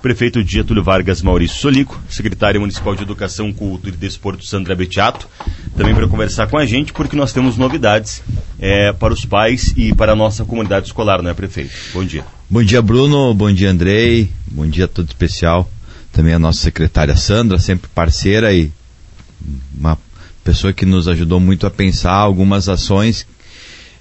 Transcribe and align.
prefeito 0.00 0.42
de 0.42 0.52
Getúlio 0.52 0.82
Vargas 0.82 1.22
Maurício 1.22 1.58
Solico, 1.58 2.00
secretário 2.08 2.60
municipal 2.60 2.94
de 2.94 3.02
Educação, 3.02 3.52
Cultura 3.52 3.94
e 3.94 3.98
Desporto 3.98 4.44
Sandra 4.44 4.74
Betiato, 4.74 5.28
também 5.76 5.94
para 5.94 6.08
conversar 6.08 6.46
com 6.48 6.56
a 6.56 6.64
gente, 6.64 6.92
porque 6.92 7.16
nós 7.16 7.32
temos 7.32 7.56
novidades 7.56 8.22
é, 8.58 8.92
para 8.92 9.12
os 9.12 9.24
pais 9.24 9.72
e 9.76 9.94
para 9.94 10.12
a 10.12 10.16
nossa 10.16 10.44
comunidade 10.44 10.86
escolar, 10.86 11.22
não 11.22 11.30
é, 11.30 11.34
prefeito? 11.34 11.72
Bom 11.92 12.04
dia. 12.04 12.24
Bom 12.48 12.62
dia, 12.62 12.82
Bruno. 12.82 13.32
Bom 13.34 13.52
dia, 13.52 13.70
Andrei. 13.70 14.30
Bom 14.50 14.66
dia 14.66 14.88
todo 14.88 15.08
especial. 15.08 15.70
Também 16.12 16.34
a 16.34 16.38
nossa 16.38 16.60
secretária 16.60 17.16
Sandra, 17.16 17.58
sempre 17.58 17.88
parceira 17.94 18.52
e 18.52 18.72
uma 19.78 19.96
pessoa 20.42 20.72
que 20.72 20.84
nos 20.84 21.06
ajudou 21.08 21.38
muito 21.38 21.66
a 21.66 21.70
pensar 21.70 22.12
algumas 22.12 22.68
ações 22.68 23.26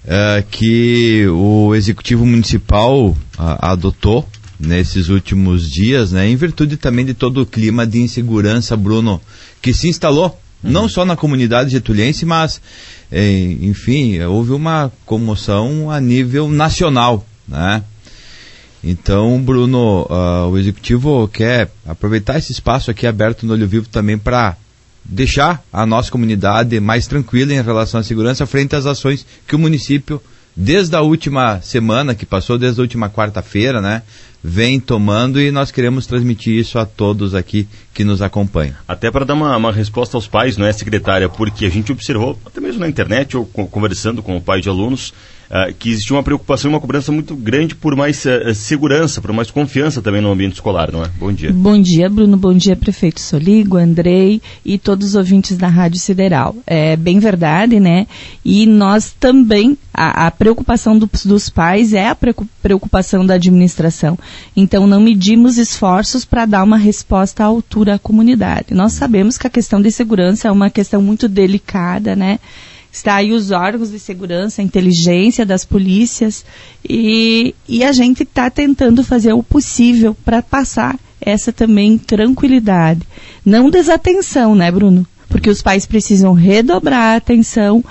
uh, 0.06 0.44
que 0.50 1.28
o 1.28 1.76
Executivo 1.76 2.26
Municipal 2.26 3.10
uh, 3.10 3.16
adotou 3.38 4.28
nesses 4.60 5.08
últimos 5.08 5.70
dias, 5.70 6.12
né, 6.12 6.28
em 6.28 6.36
virtude 6.36 6.76
também 6.76 7.06
de 7.06 7.14
todo 7.14 7.42
o 7.42 7.46
clima 7.46 7.88
de 7.88 8.02
insegurança, 8.02 8.76
Bruno, 8.76 9.22
que 9.62 9.74
se 9.74 9.88
instalou, 9.88 10.40
uhum. 10.64 10.72
não 10.72 10.90
só 10.90 11.06
na 11.06 11.16
comunidade 11.16 11.70
getuliense, 11.70 12.26
mas, 12.26 12.62
eh, 13.12 13.56
enfim, 13.62 14.20
houve 14.22 14.52
uma 14.52 14.92
comoção 15.06 15.90
a 15.90 16.02
nível 16.02 16.50
nacional, 16.50 17.26
né? 17.48 17.84
Então, 18.84 19.42
Bruno, 19.42 20.08
uh, 20.10 20.48
o 20.50 20.58
executivo 20.58 21.28
quer 21.28 21.70
aproveitar 21.86 22.38
esse 22.38 22.52
espaço 22.52 22.90
aqui 22.90 23.06
aberto 23.06 23.46
no 23.46 23.54
Olho 23.54 23.68
Vivo 23.68 23.90
também 23.90 24.18
para 24.18 24.56
deixar 25.04 25.64
a 25.72 25.86
nossa 25.86 26.10
comunidade 26.10 26.80
mais 26.80 27.08
tranquila 27.08 27.54
em 27.54 27.62
relação 27.62 28.00
à 28.00 28.04
segurança 28.04 28.46
frente 28.46 28.76
às 28.76 28.86
ações 28.86 29.26
que 29.46 29.56
o 29.56 29.60
município, 29.60 30.22
desde 30.56 30.96
a 30.96 31.02
última 31.02 31.60
semana 31.62 32.16
que 32.16 32.26
passou, 32.26 32.58
desde 32.58 32.80
a 32.80 32.84
última 32.84 33.10
quarta-feira, 33.10 33.82
né, 33.82 34.02
vem 34.44 34.80
tomando 34.80 35.40
e 35.40 35.52
nós 35.52 35.72
queremos 35.72 36.08
transmitir 36.08 36.54
isso 36.58 36.80
a 36.80 36.86
todos 36.86 37.36
aqui 37.36 37.68
que 37.94 38.04
nos 38.04 38.22
acompanham. 38.22 38.76
Até 38.88 39.12
para 39.12 39.26
dar 39.26 39.34
uma, 39.34 39.56
uma, 39.58 39.72
resposta 39.72 40.16
aos 40.16 40.28
pais, 40.28 40.58
não 40.58 40.66
é, 40.66 40.72
secretária? 40.72 41.28
Porque 41.28 41.66
a 41.66 41.70
gente 41.70 41.92
observou, 41.92 42.40
até 42.46 42.62
mesmo 42.62 42.80
na 42.80 42.88
internet 42.88 43.36
ou 43.36 43.46
conversando 43.46 44.22
com 44.22 44.38
o 44.38 44.42
pai 44.42 44.62
de 44.62 44.70
alunos, 44.70 45.14
uh, 45.50 45.74
que 45.78 45.90
existia 45.90 46.16
uma 46.16 46.24
preocupação 46.24 46.70
e 46.70 46.74
uma 46.74 46.80
cobrança 46.80 47.12
muito 47.12 47.36
grande 47.36 47.76
por 47.76 47.96
mais 47.96 48.24
uh, 48.26 48.54
segurança, 48.54 49.22
por 49.22 49.34
mais 49.34 49.52
confiança 49.52 50.02
também 50.02 50.22
no 50.22 50.32
ambiente 50.32 50.54
escolar, 50.54 50.92
não 50.92 51.04
é? 51.04 51.08
Bom 51.20 51.32
dia. 51.32 51.52
Bom 51.52 51.82
dia, 51.82 52.10
Bruno. 52.10 52.38
Bom 52.38 52.54
dia, 52.54 52.76
prefeito 52.76 53.20
Soligo, 53.20 53.78
Andrei 53.78 54.42
e 54.64 54.78
todos 54.78 55.10
os 55.10 55.16
ouvintes 55.16 55.58
da 55.58 55.68
Rádio 55.68 56.00
Sideral. 56.00 56.56
É 56.66 56.96
bem 56.96 57.20
verdade, 57.20 57.80
né? 57.80 58.08
E 58.46 58.66
nós 58.66 59.14
também, 59.20 59.78
a, 59.94 60.28
a 60.28 60.32
preocupação 60.32 60.98
do, 60.98 61.10
dos 61.26 61.50
pais 61.50 61.94
é 61.94 62.08
a 62.08 62.16
preocupação 62.62 63.26
da 63.26 63.34
administração. 63.34 64.18
Então, 64.56 64.88
não 64.88 65.02
medimos 65.02 65.58
esforços 65.58 66.26
para 66.26 66.46
dar 66.46 66.64
uma 66.64 66.78
resposta 66.78 67.44
à 67.44 67.48
altura 67.48 67.89
à 67.92 68.00
comunidade. 68.00 68.74
Nós 68.74 68.94
sabemos 68.94 69.38
que 69.38 69.48
a 69.48 69.50
questão 69.50 69.82
de 69.82 69.92
segurança 69.92 70.48
é 70.48 70.52
uma 70.52 70.70
questão 70.70 71.02
muito 71.02 71.28
delicada, 71.28 72.16
né? 72.16 72.40
está 72.92 73.16
aí 73.16 73.32
os 73.32 73.52
órgãos 73.52 73.92
de 73.92 74.00
segurança, 74.00 74.62
a 74.62 74.66
inteligência 74.66 75.46
das 75.46 75.64
polícias 75.64 76.44
e, 76.88 77.54
e 77.68 77.84
a 77.84 77.92
gente 77.92 78.24
está 78.24 78.50
tentando 78.50 79.04
fazer 79.04 79.34
o 79.34 79.44
possível 79.44 80.16
para 80.26 80.42
passar 80.42 80.98
essa 81.22 81.52
também 81.52 81.98
tranquilidade. 81.98 83.02
Não 83.46 83.70
desatenção, 83.70 84.56
né, 84.56 84.72
Bruno? 84.72 85.06
Porque 85.28 85.50
os 85.50 85.62
pais 85.62 85.86
precisam 85.86 86.34
redobrar 86.34 87.14
a 87.14 87.16
atenção, 87.18 87.84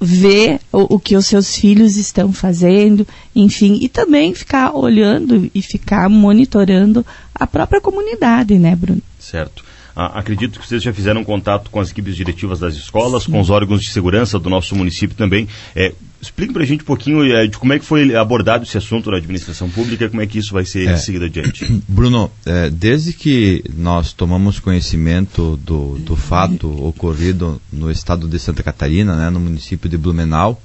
ver 0.00 0.58
o, 0.72 0.96
o, 0.96 0.98
que 0.98 1.16
os 1.16 1.26
seus 1.26 1.54
filhos 1.54 1.96
estão 1.96 2.32
fazendo, 2.32 3.06
enfim, 3.36 3.78
e 3.80 3.88
também 3.88 4.34
ficar 4.34 4.74
olhando 4.74 5.48
e 5.54 5.62
ficar 5.62 6.08
monitorando 6.08 7.06
a 7.34 7.46
própria 7.46 7.80
comunidade, 7.80 8.58
né, 8.58 8.74
Bruno? 8.74 9.02
Certo. 9.24 9.64
Ah, 9.96 10.18
acredito 10.18 10.58
que 10.58 10.66
vocês 10.66 10.82
já 10.82 10.92
fizeram 10.92 11.22
contato 11.22 11.70
com 11.70 11.78
as 11.78 11.90
equipes 11.90 12.16
diretivas 12.16 12.58
das 12.58 12.74
escolas, 12.74 13.22
Sim. 13.22 13.32
com 13.32 13.40
os 13.40 13.48
órgãos 13.48 13.80
de 13.80 13.90
segurança 13.90 14.38
do 14.40 14.50
nosso 14.50 14.74
município 14.74 15.16
também. 15.16 15.46
É, 15.74 15.92
explique 16.20 16.52
para 16.52 16.62
a 16.62 16.66
gente 16.66 16.82
um 16.82 16.86
pouquinho 16.86 17.24
é, 17.24 17.46
de 17.46 17.56
como 17.56 17.72
é 17.72 17.78
que 17.78 17.84
foi 17.84 18.14
abordado 18.14 18.64
esse 18.64 18.76
assunto 18.76 19.10
na 19.10 19.18
administração 19.18 19.70
pública, 19.70 20.08
como 20.08 20.20
é 20.20 20.26
que 20.26 20.38
isso 20.38 20.52
vai 20.52 20.64
ser 20.64 20.88
é, 20.88 20.96
seguido 20.96 21.26
adiante. 21.26 21.64
Bruno, 21.86 22.30
é, 22.44 22.68
desde 22.70 23.12
que 23.12 23.62
nós 23.76 24.12
tomamos 24.12 24.58
conhecimento 24.58 25.56
do, 25.58 25.96
do 25.98 26.16
fato 26.16 26.68
ocorrido 26.84 27.60
no 27.72 27.88
estado 27.90 28.26
de 28.26 28.38
Santa 28.38 28.62
Catarina, 28.64 29.16
né, 29.16 29.30
no 29.30 29.38
município 29.38 29.88
de 29.88 29.96
Blumenau, 29.96 30.60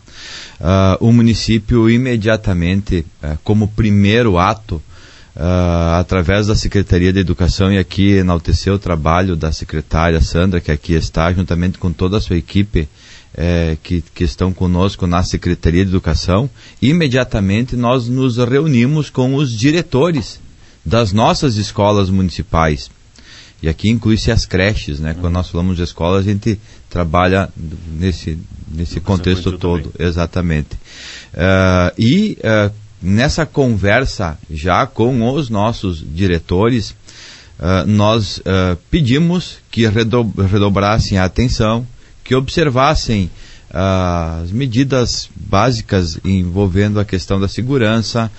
uh, 0.60 1.06
o 1.06 1.12
município 1.14 1.90
imediatamente, 1.90 3.06
uh, 3.24 3.38
como 3.44 3.68
primeiro 3.68 4.38
ato, 4.38 4.82
uh, 5.36 6.00
através 6.00 6.48
da 6.48 6.56
Secretaria 6.56 7.14
de 7.14 7.20
Educação, 7.20 7.72
e 7.72 7.78
aqui 7.78 8.12
enaltecer 8.14 8.74
o 8.74 8.80
trabalho 8.80 9.36
da 9.36 9.52
secretária 9.52 10.22
Sandra, 10.22 10.60
que 10.60 10.72
aqui 10.72 10.94
está, 10.94 11.32
juntamente 11.32 11.78
com 11.78 11.92
toda 11.92 12.18
a 12.18 12.22
sua 12.22 12.38
equipe, 12.38 12.88
é, 13.36 13.78
que, 13.82 14.04
que, 14.14 14.24
estão 14.24 14.52
conosco 14.52 15.06
na 15.06 15.24
Secretaria 15.24 15.86
de 15.86 15.92
Educação, 15.92 16.50
imediatamente 16.82 17.76
nós 17.76 18.08
nos 18.08 18.38
reunimos 18.38 19.10
com 19.10 19.36
os 19.36 19.56
diretores 19.56 20.40
das 20.86 21.14
nossas 21.14 21.56
escolas 21.56 22.10
municipais. 22.10 22.90
E 23.62 23.68
aqui 23.68 23.90
inclui-se 23.90 24.32
as 24.32 24.46
creches, 24.46 25.00
né? 25.00 25.16
Quando 25.20 25.34
nós 25.34 25.50
falamos 25.50 25.76
de 25.76 25.84
escola, 25.84 26.20
a 26.20 26.24
gente 26.24 26.58
trabalha 26.90 27.50
nesse, 27.98 28.38
nesse 28.70 29.02
contexto 29.02 29.58
todo, 29.58 29.90
também. 29.90 30.08
exatamente. 30.08 30.76
Uh, 31.34 31.94
e 31.98 32.38
uh, 32.40 32.74
nessa 33.02 33.46
conversa 33.46 34.38
já 34.50 34.86
com 34.86 35.32
os 35.32 35.50
nossos 35.50 36.04
diretores, 36.14 36.92
uh, 36.92 37.88
nós 37.88 38.40
uh, 38.40 38.78
pedimos 38.92 39.58
que 39.72 39.88
redo 39.88 40.24
redobrassem 40.50 41.18
a 41.18 41.24
atenção, 41.24 41.88
que 42.24 42.36
observassem 42.36 43.30
uh, 43.70 44.44
as 44.44 44.52
medidas 44.52 45.30
básicas 45.34 46.20
envolvendo 46.26 47.00
a 47.00 47.06
questão 47.06 47.40
da 47.40 47.48
segurança, 47.48 48.30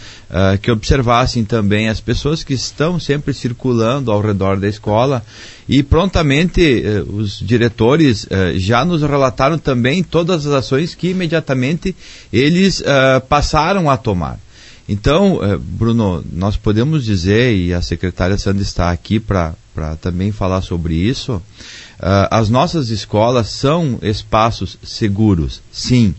que 0.62 0.71
observassem 0.71 1.44
também 1.44 1.88
as 1.88 1.98
pessoas 1.98 2.44
que 2.44 2.54
estão 2.54 3.00
sempre 3.00 3.34
circulando 3.34 4.12
ao 4.12 4.21
redor 4.21 4.60
da 4.60 4.69
escola 4.69 5.25
e 5.69 5.82
prontamente 5.82 6.84
os 7.12 7.41
diretores 7.41 8.28
já 8.54 8.84
nos 8.84 9.03
relataram 9.03 9.59
também 9.59 10.04
todas 10.04 10.47
as 10.47 10.53
ações 10.53 10.94
que 10.94 11.09
imediatamente 11.09 11.97
eles 12.32 12.81
passaram 13.28 13.91
a 13.91 13.97
tomar. 13.97 14.38
Então, 14.90 15.38
eh, 15.40 15.56
Bruno, 15.56 16.24
nós 16.32 16.56
podemos 16.56 17.04
dizer, 17.04 17.54
e 17.54 17.72
a 17.72 17.80
secretária 17.80 18.36
Sandra 18.36 18.60
está 18.60 18.90
aqui 18.90 19.20
para 19.20 19.54
também 20.00 20.32
falar 20.32 20.62
sobre 20.62 20.94
isso, 20.94 21.34
uh, 21.34 22.26
as 22.28 22.50
nossas 22.50 22.90
escolas 22.90 23.50
são 23.50 24.00
espaços 24.02 24.76
seguros, 24.82 25.62
sim. 25.70 26.12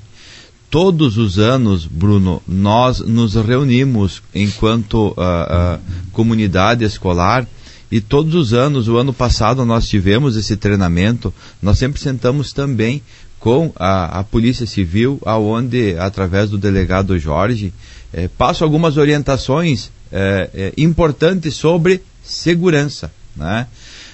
Todos 0.70 1.18
os 1.18 1.38
anos, 1.38 1.86
Bruno, 1.86 2.42
nós 2.48 3.02
nos 3.02 3.36
reunimos 3.36 4.24
enquanto 4.34 5.10
uh, 5.10 5.12
uh, 5.12 5.80
comunidade 6.14 6.86
escolar 6.86 7.46
e 7.92 8.00
todos 8.00 8.34
os 8.36 8.54
anos, 8.54 8.88
o 8.88 8.96
ano 8.96 9.12
passado 9.12 9.66
nós 9.66 9.86
tivemos 9.86 10.38
esse 10.38 10.56
treinamento, 10.56 11.34
nós 11.62 11.78
sempre 11.78 12.00
sentamos 12.00 12.54
também 12.54 13.02
com 13.38 13.74
a, 13.76 14.20
a 14.20 14.24
Polícia 14.24 14.66
Civil, 14.66 15.20
aonde, 15.26 15.98
através 15.98 16.50
do 16.50 16.58
delegado 16.58 17.20
Jorge, 17.20 17.74
é, 18.14 18.28
passo 18.28 18.64
algumas 18.64 18.98
orientações 18.98 19.92
é, 20.12 20.50
é, 20.54 20.74
importantes 20.78 21.56
sobre 21.56 22.04
segurança. 22.24 23.12
Né? 23.36 23.68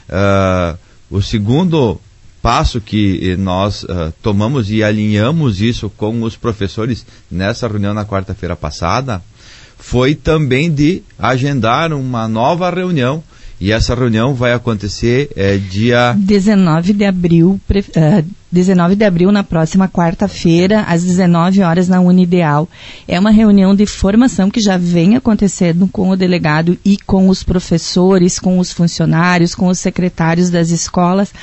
Uh, 0.09 0.77
o 1.09 1.21
segundo 1.21 1.99
passo 2.41 2.79
que 2.79 3.35
nós 3.37 3.83
uh, 3.83 4.13
tomamos 4.21 4.69
e 4.69 4.83
alinhamos 4.83 5.59
isso 5.59 5.89
com 5.89 6.21
os 6.21 6.35
professores 6.35 7.05
nessa 7.29 7.67
reunião 7.67 7.93
na 7.93 8.05
quarta-feira 8.05 8.55
passada 8.55 9.21
foi 9.77 10.15
também 10.15 10.71
de 10.71 11.03
agendar 11.17 11.91
uma 11.93 12.27
nova 12.27 12.69
reunião 12.69 13.23
e 13.59 13.71
essa 13.71 13.95
reunião 13.95 14.35
vai 14.35 14.53
acontecer 14.53 15.29
é, 15.35 15.57
dia 15.57 16.15
19 16.17 16.93
de 16.93 17.05
abril, 17.05 17.59
pre, 17.67 17.79
uh, 17.79 17.83
eh, 17.95 18.23
19 18.51 18.95
de 18.95 19.03
abril 19.03 19.31
na 19.31 19.43
próxima 19.43 19.87
quarta-feira, 19.89 20.81
às 20.87 21.03
19 21.03 21.61
horas 21.61 21.87
na 21.87 21.99
Unideal. 21.99 22.67
É 23.07 23.19
uma 23.19 23.31
reunião 23.31 23.75
de 23.75 23.85
formação 23.85 24.49
que 24.49 24.59
já 24.59 24.77
vem 24.77 25.15
acontecendo 25.15 25.87
com 25.87 26.09
o 26.09 26.15
delegado 26.15 26.77
e 26.83 26.97
com 26.97 27.29
os 27.29 27.43
professores, 27.43 28.39
com 28.39 28.59
os 28.59 28.71
funcionários, 28.71 29.53
com 29.53 29.67
os 29.67 29.79
secretários 29.79 30.49
das 30.49 30.69
escolas, 30.69 31.33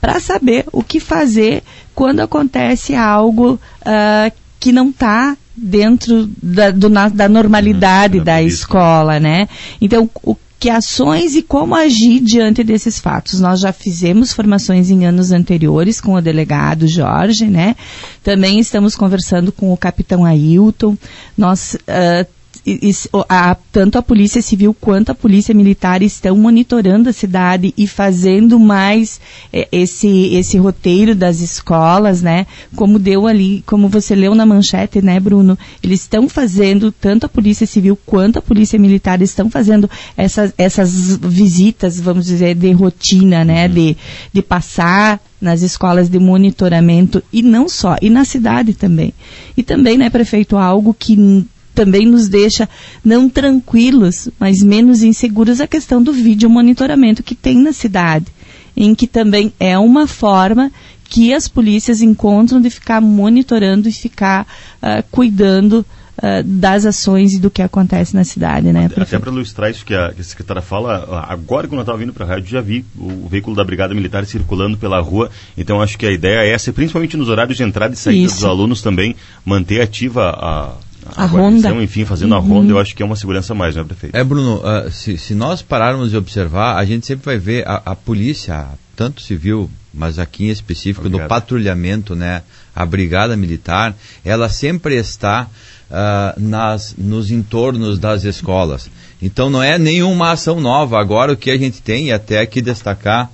para 0.00 0.20
saber 0.20 0.64
o 0.72 0.82
que 0.82 1.00
fazer 1.00 1.62
quando 1.94 2.20
acontece 2.20 2.94
algo 2.94 3.54
uh, 3.54 4.32
que 4.58 4.72
não 4.72 4.90
está 4.90 5.36
dentro 5.56 6.30
da, 6.42 6.70
do, 6.70 6.88
da 6.88 7.28
normalidade 7.28 8.18
uhum, 8.18 8.24
da 8.24 8.42
escola, 8.42 9.20
né? 9.20 9.48
Então, 9.80 10.08
o 10.22 10.34
que 10.62 10.70
ações 10.70 11.34
e 11.34 11.42
como 11.42 11.74
agir 11.74 12.20
diante 12.20 12.62
desses 12.62 13.00
fatos. 13.00 13.40
Nós 13.40 13.58
já 13.58 13.72
fizemos 13.72 14.32
formações 14.32 14.92
em 14.92 15.04
anos 15.04 15.32
anteriores 15.32 16.00
com 16.00 16.14
o 16.14 16.20
delegado 16.20 16.86
Jorge, 16.86 17.46
né? 17.46 17.74
Também 18.22 18.60
estamos 18.60 18.94
conversando 18.94 19.50
com 19.50 19.72
o 19.72 19.76
capitão 19.76 20.24
Ailton. 20.24 20.96
Nós 21.36 21.74
uh, 21.74 22.24
a, 23.28 23.56
tanto 23.72 23.98
a 23.98 24.02
Polícia 24.02 24.40
Civil 24.40 24.74
quanto 24.80 25.10
a 25.10 25.14
Polícia 25.14 25.54
Militar 25.54 26.00
estão 26.00 26.36
monitorando 26.36 27.08
a 27.08 27.12
cidade 27.12 27.74
e 27.76 27.86
fazendo 27.88 28.58
mais 28.58 29.20
é, 29.52 29.66
esse, 29.72 30.34
esse 30.34 30.58
roteiro 30.58 31.14
das 31.14 31.40
escolas, 31.40 32.22
né? 32.22 32.46
Como 32.76 32.98
deu 32.98 33.26
ali, 33.26 33.64
como 33.66 33.88
você 33.88 34.14
leu 34.14 34.34
na 34.34 34.46
manchete, 34.46 35.02
né, 35.02 35.18
Bruno? 35.18 35.58
Eles 35.82 36.02
estão 36.02 36.28
fazendo, 36.28 36.92
tanto 36.92 37.26
a 37.26 37.28
Polícia 37.28 37.66
Civil 37.66 37.98
quanto 38.06 38.38
a 38.38 38.42
Polícia 38.42 38.78
Militar 38.78 39.20
estão 39.22 39.50
fazendo 39.50 39.90
essas, 40.16 40.54
essas 40.56 41.16
visitas, 41.16 42.00
vamos 42.00 42.26
dizer, 42.26 42.54
de 42.54 42.70
rotina, 42.72 43.44
né? 43.44 43.66
Uhum. 43.66 43.74
De, 43.74 43.96
de 44.32 44.42
passar 44.42 45.20
nas 45.40 45.62
escolas 45.62 46.08
de 46.08 46.20
monitoramento 46.20 47.20
e 47.32 47.42
não 47.42 47.68
só, 47.68 47.96
e 48.00 48.08
na 48.08 48.24
cidade 48.24 48.74
também. 48.74 49.12
E 49.56 49.62
também, 49.64 49.98
né, 49.98 50.08
prefeito, 50.08 50.56
algo 50.56 50.94
que 50.94 51.44
também 51.74 52.06
nos 52.06 52.28
deixa 52.28 52.68
não 53.04 53.28
tranquilos, 53.28 54.28
mas 54.38 54.62
menos 54.62 55.02
inseguros 55.02 55.60
a 55.60 55.66
questão 55.66 56.02
do 56.02 56.12
vídeo 56.12 56.48
monitoramento 56.48 57.22
que 57.22 57.34
tem 57.34 57.58
na 57.58 57.72
cidade, 57.72 58.26
em 58.76 58.94
que 58.94 59.06
também 59.06 59.52
é 59.58 59.78
uma 59.78 60.06
forma 60.06 60.70
que 61.12 61.34
as 61.34 61.46
polícias 61.46 62.00
encontram 62.00 62.58
de 62.58 62.70
ficar 62.70 62.98
monitorando 62.98 63.86
e 63.86 63.92
ficar 63.92 64.46
uh, 64.82 65.04
cuidando 65.10 65.84
uh, 66.16 66.42
das 66.42 66.86
ações 66.86 67.34
e 67.34 67.38
do 67.38 67.50
que 67.50 67.60
acontece 67.60 68.14
na 68.14 68.24
cidade, 68.24 68.72
né? 68.72 68.86
Até, 68.86 69.18
para 69.18 69.30
ilustrar 69.30 69.70
isso 69.70 69.84
que 69.84 69.94
a, 69.94 70.10
que 70.10 70.22
a 70.22 70.24
secretária 70.24 70.62
fala, 70.62 71.26
agora 71.28 71.68
quando 71.68 71.80
eu 71.80 71.82
estava 71.82 71.98
vindo 71.98 72.14
para 72.14 72.24
a 72.24 72.28
rádio 72.28 72.48
já 72.48 72.62
vi 72.62 72.82
o 72.96 73.28
veículo 73.28 73.54
da 73.54 73.62
Brigada 73.62 73.94
Militar 73.94 74.24
circulando 74.24 74.78
pela 74.78 75.00
rua, 75.00 75.30
então 75.54 75.82
acho 75.82 75.98
que 75.98 76.06
a 76.06 76.10
ideia 76.10 76.46
é 76.46 76.54
essa, 76.54 76.72
principalmente 76.72 77.14
nos 77.14 77.28
horários 77.28 77.58
de 77.58 77.62
entrada 77.62 77.92
e 77.92 77.96
saída 77.96 78.24
isso. 78.24 78.36
dos 78.36 78.44
alunos 78.44 78.80
também, 78.80 79.14
manter 79.44 79.82
ativa 79.82 80.30
a 80.30 80.72
a, 81.06 81.24
a 81.24 81.26
ronda. 81.26 81.70
enfim, 81.82 82.04
fazendo 82.04 82.32
uhum. 82.32 82.38
a 82.38 82.40
ronda, 82.40 82.72
eu 82.72 82.78
acho 82.78 82.94
que 82.94 83.02
é 83.02 83.06
uma 83.06 83.16
segurança 83.16 83.54
mais, 83.54 83.74
né, 83.74 83.84
prefeito? 83.84 84.16
É, 84.16 84.22
Bruno, 84.22 84.60
uh, 84.60 84.90
se, 84.90 85.18
se, 85.18 85.34
nós 85.34 85.62
pararmos 85.62 86.10
de 86.10 86.16
observar, 86.16 86.76
a 86.76 86.84
gente 86.84 87.06
sempre 87.06 87.26
vai 87.26 87.38
ver 87.38 87.66
a, 87.66 87.82
a 87.86 87.96
polícia, 87.96 88.66
tanto 88.94 89.20
civil, 89.20 89.70
mas 89.92 90.18
aqui 90.18 90.44
em 90.44 90.50
específico 90.50 91.06
Obrigado. 91.06 91.22
no 91.24 91.28
patrulhamento, 91.28 92.14
né, 92.14 92.42
a 92.74 92.86
brigada 92.86 93.36
militar, 93.36 93.94
ela 94.24 94.48
sempre 94.48 94.96
está 94.96 95.48
uh, 95.90 96.40
nas, 96.40 96.94
nos 96.96 97.30
entornos 97.30 97.98
das 97.98 98.24
escolas. 98.24 98.88
Então 99.20 99.50
não 99.50 99.62
é 99.62 99.78
nenhuma 99.78 100.32
ação 100.32 100.60
nova. 100.60 100.98
Agora 100.98 101.32
o 101.32 101.36
que 101.36 101.50
a 101.50 101.58
gente 101.58 101.80
tem, 101.82 102.06
e 102.06 102.12
até 102.12 102.40
aqui 102.40 102.60
destacar 102.60 103.30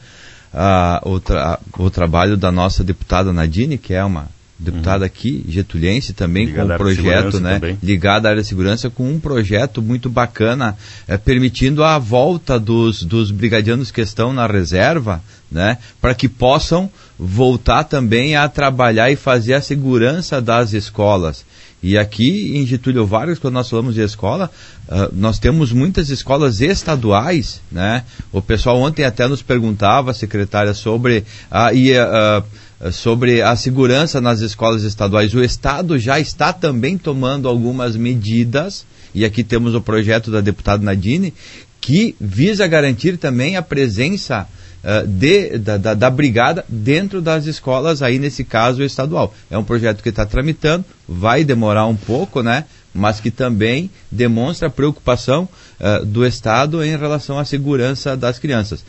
uh, 0.52 1.08
o, 1.08 1.20
tra 1.20 1.58
o 1.78 1.90
trabalho 1.90 2.36
da 2.36 2.52
nossa 2.52 2.82
deputada 2.84 3.32
Nadine, 3.32 3.78
que 3.78 3.94
é 3.94 4.04
uma 4.04 4.28
deputada 4.58 5.04
uhum. 5.04 5.06
aqui, 5.06 5.44
getulense 5.48 6.12
também, 6.12 6.46
ligada 6.46 6.68
com 6.68 6.74
um 6.74 6.76
projeto, 6.78 7.40
né? 7.40 7.54
Também. 7.54 7.78
Ligada 7.82 8.28
à 8.28 8.30
área 8.32 8.42
de 8.42 8.48
segurança, 8.48 8.90
com 8.90 9.08
um 9.08 9.20
projeto 9.20 9.80
muito 9.80 10.10
bacana, 10.10 10.76
é, 11.06 11.16
permitindo 11.16 11.84
a 11.84 11.98
volta 11.98 12.58
dos, 12.58 13.04
dos 13.04 13.30
brigadianos 13.30 13.90
que 13.92 14.00
estão 14.00 14.32
na 14.32 14.46
reserva, 14.46 15.22
né? 15.50 15.78
Para 16.00 16.14
que 16.14 16.28
possam 16.28 16.90
voltar 17.16 17.84
também 17.84 18.34
a 18.34 18.48
trabalhar 18.48 19.10
e 19.10 19.16
fazer 19.16 19.54
a 19.54 19.62
segurança 19.62 20.40
das 20.40 20.72
escolas. 20.72 21.44
E 21.80 21.96
aqui 21.96 22.56
em 22.56 22.66
Getúlio 22.66 23.06
Vargas, 23.06 23.38
quando 23.38 23.54
nós 23.54 23.70
falamos 23.70 23.94
de 23.94 24.00
escola, 24.00 24.50
uh, 24.88 25.08
nós 25.12 25.38
temos 25.38 25.72
muitas 25.72 26.10
escolas 26.10 26.60
estaduais, 26.60 27.60
né? 27.70 28.02
O 28.32 28.42
pessoal 28.42 28.80
ontem 28.80 29.04
até 29.04 29.28
nos 29.28 29.42
perguntava, 29.42 30.12
secretária, 30.12 30.74
sobre 30.74 31.24
a. 31.48 31.70
Uh, 31.70 31.76
eh, 31.76 32.42
sobre 32.92 33.42
a 33.42 33.56
segurança 33.56 34.20
nas 34.20 34.40
escolas 34.40 34.82
estaduais. 34.82 35.34
O 35.34 35.42
Estado 35.42 35.98
já 35.98 36.20
está 36.20 36.52
também 36.52 36.96
tomando 36.96 37.48
algumas 37.48 37.96
medidas, 37.96 38.86
e 39.14 39.24
aqui 39.24 39.42
temos 39.42 39.74
o 39.74 39.80
projeto 39.80 40.30
da 40.30 40.40
deputada 40.40 40.84
Nadine, 40.84 41.34
que 41.80 42.14
visa 42.20 42.66
garantir 42.66 43.16
também 43.16 43.56
a 43.56 43.62
presença 43.62 44.46
uh, 44.84 45.06
de, 45.06 45.58
da, 45.58 45.76
da, 45.76 45.94
da, 45.94 46.10
brigada 46.10 46.64
dentro 46.68 47.20
das 47.20 47.46
escolas, 47.46 48.02
aí 48.02 48.18
nesse 48.18 48.44
caso 48.44 48.82
estadual. 48.82 49.34
É 49.50 49.58
um 49.58 49.64
projeto 49.64 50.02
que 50.02 50.08
está 50.08 50.26
tramitando, 50.26 50.84
vai 51.08 51.44
demorar 51.44 51.86
um 51.86 51.96
pouco, 51.96 52.42
né? 52.42 52.64
Mas 52.94 53.20
que 53.20 53.30
também 53.30 53.90
demonstra 54.10 54.68
a 54.68 54.70
preocupação 54.70 55.48
uh, 55.80 56.04
do 56.04 56.26
Estado 56.26 56.84
em 56.84 56.96
relação 56.96 57.38
à 57.38 57.44
segurança 57.44 58.16
das 58.16 58.38
crianças. 58.38 58.84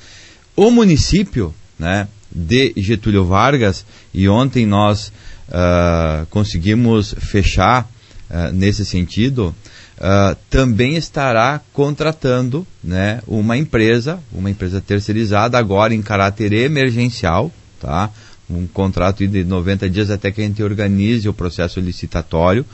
O 0.56 0.72
município, 0.72 1.54
né? 1.78 2.08
De 2.32 2.74
Getúlio 2.78 3.26
Vargas 3.26 3.86
e 4.14 4.30
ontem 4.30 4.66
nós 4.66 5.12
uh, 5.50 6.26
conseguimos 6.28 7.16
fechar 7.20 7.90
uh, 8.30 8.52
nesse 8.54 8.86
sentido, 8.86 9.56
uh, 9.98 10.36
também 10.50 10.96
estará 10.96 11.62
contratando 11.74 12.66
né, 12.84 13.22
uma 13.28 13.58
empresa, 13.58 14.20
uma 14.32 14.50
empresa 14.50 14.82
terceirizada 14.82 15.58
agora 15.58 15.94
em 15.94 16.02
caráter 16.02 16.54
emergencial, 16.54 17.52
tá? 17.80 18.10
um 18.50 18.66
contrato 18.66 19.28
de 19.28 19.44
90 19.44 19.90
dias 19.90 20.10
até 20.10 20.32
que 20.32 20.42
a 20.42 20.44
gente 20.44 20.64
organize 20.64 21.30
o 21.30 21.34
processo 21.34 21.80
licitatório 21.80 22.66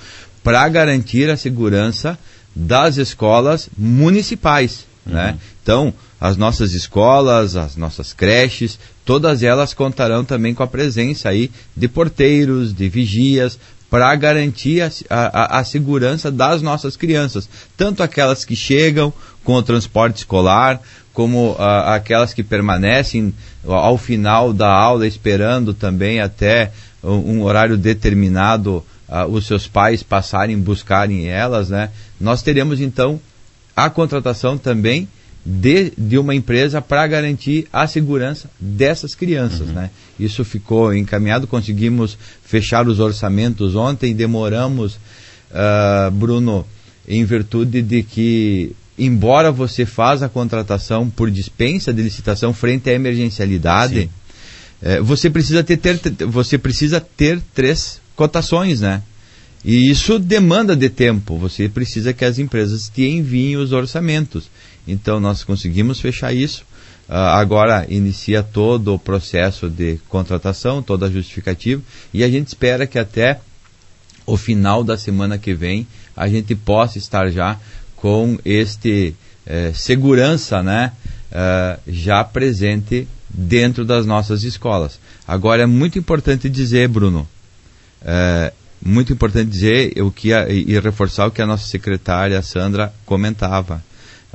para 0.44 0.68
garantir 0.70 1.30
a 1.30 1.36
segurança 1.36 2.18
das 2.56 2.98
escolas 2.98 3.70
municipais. 3.78 4.86
Né? 5.06 5.12
Uhum. 5.12 5.28
Né? 5.28 5.38
Então, 5.62 5.94
as 6.26 6.38
nossas 6.38 6.74
escolas, 6.74 7.56
as 7.56 7.76
nossas 7.76 8.12
creches, 8.12 8.80
todas 9.06 9.44
elas 9.44 9.76
contarão 9.76 10.26
também 10.26 10.56
com 10.56 10.64
a 10.64 10.68
presença 10.68 11.30
aí 11.30 11.52
de 11.78 11.88
porteiros, 11.88 12.74
de 12.74 12.90
vigias, 12.90 13.60
para 13.92 14.14
garantir 14.16 14.82
a, 14.82 14.90
a, 15.08 15.60
a, 15.60 15.64
segurança 15.64 16.32
das 16.32 16.64
nossas 16.64 16.98
crianças, 16.98 17.48
tanto 17.78 18.02
aquelas 18.02 18.44
que 18.44 18.56
chegam 18.56 19.14
com 19.44 19.54
o 19.54 19.62
transporte 19.62 20.18
escolar, 20.18 20.82
como 21.14 21.56
a, 21.60 21.94
aquelas 21.94 22.34
que 22.34 22.42
permanecem 22.42 23.32
ao 23.64 23.96
final 23.96 24.52
da 24.52 24.74
aula 24.74 25.06
esperando 25.06 25.76
também 25.76 26.20
até 26.20 26.72
um, 27.04 27.36
um 27.36 27.44
horário 27.44 27.78
determinado 27.78 28.84
os 29.30 29.46
seus 29.46 29.68
pais 29.68 30.02
passarem 30.02 30.58
buscarem 30.58 31.28
elas, 31.28 31.70
né? 31.70 31.92
Nós 32.20 32.42
teremos 32.42 32.82
então 32.82 33.22
a 33.76 33.88
contratação 33.88 34.58
também 34.58 35.08
de, 35.46 35.94
de 35.96 36.18
uma 36.18 36.34
empresa 36.34 36.82
para 36.82 37.06
garantir 37.06 37.68
a 37.72 37.86
segurança 37.86 38.50
dessas 38.60 39.14
crianças. 39.14 39.68
Uhum. 39.68 39.74
Né? 39.74 39.90
Isso 40.20 40.44
ficou 40.44 40.94
encaminhado, 40.94 41.46
conseguimos 41.46 42.18
fechar 42.44 42.88
os 42.88 43.00
orçamentos 43.00 43.76
ontem, 43.76 44.16
demoramos, 44.16 44.96
uh, 45.52 46.10
Bruno, 46.12 46.66
em 47.08 47.24
virtude 47.24 47.84
de 47.84 48.02
que, 48.02 48.76
embora 48.98 49.52
você 49.52 49.86
faça 49.86 50.26
a 50.26 50.30
contratação 50.30 51.10
por 51.10 51.30
dispensa 51.30 51.94
de 51.94 52.02
licitação 52.02 52.52
frente 52.52 52.90
à 52.90 52.94
emergencialidade, 52.94 54.10
uh, 54.82 55.04
você, 55.04 55.30
precisa 55.30 55.64
ter, 55.64 55.78
ter, 55.78 56.00
você 56.26 56.58
precisa 56.58 57.00
ter 57.00 57.40
três 57.54 58.02
cotações, 58.16 58.82
né? 58.82 59.04
E 59.68 59.90
isso 59.90 60.20
demanda 60.20 60.76
de 60.76 60.90
tempo. 60.90 61.40
Você 61.40 61.68
precisa 61.68 62.14
que 62.14 62.24
as 62.24 62.38
empresas 62.38 62.88
te 62.88 63.04
enviem 63.04 63.58
os 63.58 63.72
orçamentos. 63.72 64.48
Então 64.88 65.20
nós 65.20 65.44
conseguimos 65.44 66.00
fechar 66.00 66.32
isso. 66.32 66.64
Uh, 67.10 67.14
agora 67.14 67.86
inicia 67.90 68.44
todo 68.44 68.94
o 68.94 69.00
processo 69.00 69.68
de 69.68 70.00
contratação, 70.08 70.84
toda 70.84 71.08
a 71.08 71.12
justificativa, 71.12 71.82
e 72.14 72.24
a 72.24 72.30
gente 72.30 72.48
espera 72.48 72.86
que 72.86 72.98
até 72.98 73.40
o 74.26 74.38
final 74.38 74.84
da 74.84 74.98
semana 74.98 75.38
que 75.38 75.54
vem 75.54 75.88
a 76.16 76.28
gente 76.28 76.56
possa 76.56 76.98
estar 76.98 77.30
já 77.30 77.60
com 77.96 78.40
este 78.44 79.16
eh, 79.46 79.72
segurança 79.76 80.64
né, 80.64 80.92
uh, 81.32 81.80
já 81.88 82.24
presente 82.24 83.08
dentro 83.30 83.86
das 83.86 84.06
nossas 84.06 84.44
escolas. 84.44 85.00
Agora 85.28 85.64
é 85.64 85.66
muito 85.68 86.00
importante 86.00 86.50
dizer, 86.50 86.88
Bruno, 86.88 87.28
uh, 88.02 88.52
muito 88.84 89.12
importante 89.14 89.50
dizer 89.50 89.94
o 90.02 90.12
que 90.12 90.34
a, 90.34 90.50
e 90.50 90.80
reforçar 90.80 91.28
o 91.28 91.32
que 91.32 91.42
a 91.42 91.48
nossa 91.48 91.68
secretária 91.68 92.42
Sandra 92.42 92.94
comentava 93.06 93.84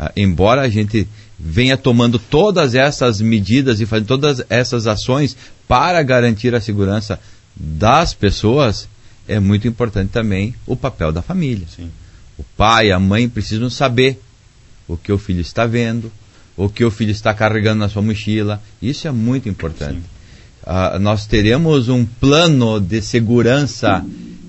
ah, 0.02 0.10
embora 0.16 0.62
a 0.62 0.68
gente 0.70 1.06
venha 1.38 1.76
tomando 1.76 2.18
todas 2.18 2.74
essas 2.74 3.20
medidas 3.20 3.80
e 3.80 3.86
fazendo 3.86 4.06
todas 4.06 4.42
essas 4.48 4.86
ações 4.86 5.36
para 5.68 6.02
garantir 6.02 6.54
a 6.54 6.60
segurança 6.60 7.20
das 7.54 8.14
pessoas, 8.14 8.88
é 9.28 9.38
muito 9.38 9.68
importante 9.68 10.08
também 10.08 10.54
o 10.66 10.74
papel 10.74 11.12
da 11.12 11.20
família. 11.20 11.66
Sim. 11.76 11.90
O 12.38 12.44
pai, 12.56 12.90
a 12.90 12.98
mãe 12.98 13.28
precisam 13.28 13.68
saber 13.68 14.18
o 14.88 14.96
que 14.96 15.12
o 15.12 15.18
filho 15.18 15.42
está 15.42 15.66
vendo, 15.66 16.10
o 16.56 16.70
que 16.70 16.82
o 16.82 16.90
filho 16.90 17.10
está 17.10 17.34
carregando 17.34 17.80
na 17.80 17.90
sua 17.90 18.00
mochila. 18.00 18.62
Isso 18.80 19.06
é 19.06 19.10
muito 19.10 19.50
importante. 19.50 20.00
Uh, 20.62 20.98
nós 20.98 21.26
teremos 21.26 21.90
um 21.90 22.06
plano 22.06 22.80
de 22.80 23.02
segurança 23.02 24.02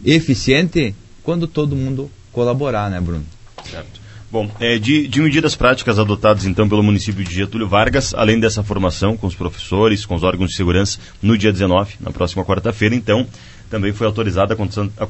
eficiente 0.06 0.96
quando 1.24 1.48
todo 1.48 1.76
mundo 1.76 2.10
colaborar, 2.32 2.90
né, 2.90 3.00
Bruno? 3.00 3.26
Certo. 3.70 4.02
Bom, 4.32 4.50
é, 4.62 4.80
de, 4.80 5.10
de, 5.10 5.22
medidas 5.22 5.56
práticas 5.56 6.00
adotadas 6.00 6.46
então 6.46 6.68
pelo 6.70 6.82
município 6.82 7.22
de 7.22 7.36
Getúlio 7.36 7.68
Vargas, 7.68 8.14
além 8.14 8.40
dessa 8.40 8.64
formação 8.64 9.18
com 9.18 9.28
os 9.28 9.36
professores, 9.36 10.06
com 10.06 10.16
os 10.16 10.24
órgãos 10.24 10.52
de 10.52 10.56
segurança, 10.56 11.00
no 11.22 11.38
dia 11.38 11.52
19, 11.52 11.96
na 12.00 12.12
próxima 12.12 12.46
quarta-feira, 12.46 12.96
então, 12.96 13.28
também 13.72 13.94
foi 13.94 14.06
autorizada 14.06 14.54
a 14.54 14.58
contratação, 14.58 14.92
a 14.98 15.06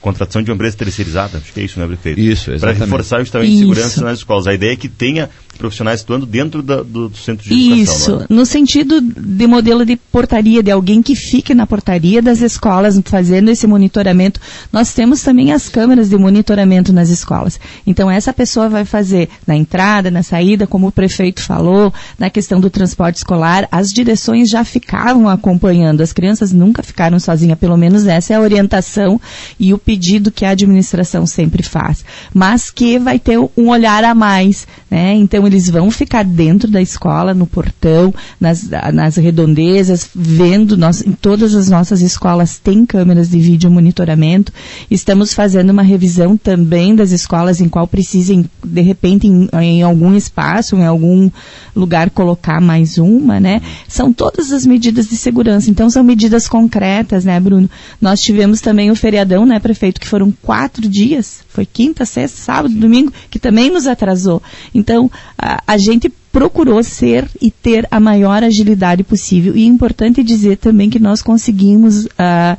contratação 0.00 0.42
de 0.42 0.50
uma 0.50 0.56
empresa 0.56 0.76
terceirizada. 0.76 1.38
Acho 1.38 1.52
que 1.52 1.60
é 1.60 1.62
isso, 1.62 1.78
né, 1.78 1.86
prefeito? 1.86 2.20
Isso, 2.20 2.50
exatamente. 2.50 2.78
Para 2.78 2.86
reforçar 2.86 3.20
justamente 3.20 3.54
a 3.54 3.58
segurança 3.58 4.04
nas 4.04 4.18
escolas. 4.18 4.46
A 4.48 4.52
ideia 4.52 4.72
é 4.72 4.76
que 4.76 4.88
tenha 4.88 5.30
profissionais 5.56 6.00
atuando 6.00 6.26
dentro 6.26 6.62
da, 6.62 6.82
do, 6.82 7.08
do, 7.08 7.16
centro 7.16 7.48
de 7.48 7.54
educação. 7.54 7.94
Isso, 7.94 8.22
é? 8.22 8.26
no 8.28 8.44
sentido 8.44 9.00
de 9.00 9.46
modelo 9.46 9.86
de 9.86 9.96
portaria, 9.96 10.62
de 10.62 10.70
alguém 10.70 11.02
que 11.02 11.14
fique 11.14 11.54
na 11.54 11.66
portaria 11.66 12.20
das 12.20 12.40
escolas 12.40 13.00
fazendo 13.04 13.50
esse 13.50 13.66
monitoramento. 13.66 14.40
Nós 14.72 14.92
temos 14.92 15.22
também 15.22 15.52
as 15.52 15.68
câmeras 15.68 16.08
de 16.08 16.16
monitoramento 16.16 16.92
nas 16.92 17.08
escolas. 17.10 17.60
Então, 17.86 18.10
essa 18.10 18.32
pessoa 18.32 18.68
vai 18.68 18.84
fazer 18.84 19.28
na 19.46 19.54
entrada, 19.54 20.10
na 20.10 20.24
saída, 20.24 20.66
como 20.66 20.88
o 20.88 20.92
prefeito 20.92 21.40
falou, 21.42 21.94
na 22.18 22.28
questão 22.28 22.58
do 22.58 22.68
transporte 22.68 23.18
escolar, 23.18 23.68
as 23.70 23.92
direções 23.92 24.48
já 24.48 24.64
ficavam 24.64 25.28
acompanhando. 25.28 26.00
As 26.00 26.12
crianças 26.12 26.52
nunca 26.52 26.82
ficaram 26.82 27.20
sozinhas, 27.20 27.58
pelo 27.58 27.76
menos 27.76 27.91
essa 28.06 28.32
é 28.32 28.36
a 28.36 28.40
orientação 28.40 29.20
e 29.58 29.72
o 29.72 29.78
pedido 29.78 30.30
que 30.30 30.44
a 30.44 30.50
administração 30.50 31.26
sempre 31.26 31.62
faz. 31.62 32.04
Mas 32.32 32.70
que 32.70 32.98
vai 32.98 33.18
ter 33.18 33.38
um 33.38 33.68
olhar 33.68 34.04
a 34.04 34.14
mais, 34.14 34.66
né? 34.90 35.14
Então 35.14 35.46
eles 35.46 35.68
vão 35.68 35.90
ficar 35.90 36.24
dentro 36.24 36.70
da 36.70 36.80
escola, 36.80 37.34
no 37.34 37.46
portão, 37.46 38.14
nas, 38.40 38.68
nas 38.92 39.16
redondezas, 39.16 40.08
vendo, 40.14 40.76
nós, 40.76 41.02
em 41.02 41.12
todas 41.12 41.54
as 41.54 41.68
nossas 41.68 42.00
escolas 42.00 42.58
tem 42.58 42.84
câmeras 42.84 43.30
de 43.30 43.38
vídeo 43.38 43.70
monitoramento. 43.70 44.52
Estamos 44.90 45.32
fazendo 45.34 45.70
uma 45.70 45.82
revisão 45.82 46.36
também 46.36 46.94
das 46.94 47.10
escolas 47.10 47.60
em 47.60 47.68
qual 47.68 47.86
precisem, 47.86 48.44
de 48.64 48.80
repente, 48.80 49.26
em, 49.26 49.48
em 49.60 49.82
algum 49.82 50.14
espaço, 50.14 50.76
em 50.76 50.84
algum 50.84 51.30
lugar 51.74 52.10
colocar 52.10 52.60
mais 52.60 52.98
uma, 52.98 53.40
né? 53.40 53.60
São 53.88 54.12
todas 54.12 54.52
as 54.52 54.66
medidas 54.66 55.08
de 55.08 55.16
segurança. 55.16 55.70
Então 55.70 55.88
são 55.88 56.02
medidas 56.02 56.48
concretas, 56.48 57.24
né, 57.24 57.38
Bruno? 57.40 57.68
Nós 58.00 58.20
tivemos 58.20 58.60
também 58.60 58.90
o 58.90 58.96
feriadão, 58.96 59.46
né, 59.46 59.58
prefeito, 59.58 60.00
que 60.00 60.08
foram 60.08 60.32
quatro 60.42 60.88
dias, 60.88 61.44
foi 61.48 61.66
quinta, 61.66 62.04
sexta, 62.04 62.38
sábado, 62.38 62.74
domingo, 62.74 63.12
que 63.30 63.38
também 63.38 63.70
nos 63.70 63.86
atrasou. 63.86 64.42
Então 64.74 65.10
a, 65.38 65.62
a 65.66 65.76
gente 65.76 66.12
procurou 66.32 66.82
ser 66.82 67.28
e 67.40 67.50
ter 67.50 67.86
a 67.90 68.00
maior 68.00 68.42
agilidade 68.42 69.04
possível. 69.04 69.54
E 69.54 69.64
é 69.64 69.66
importante 69.66 70.24
dizer 70.24 70.56
também 70.56 70.88
que 70.88 70.98
nós 70.98 71.20
conseguimos 71.20 72.06
uh, 72.06 72.58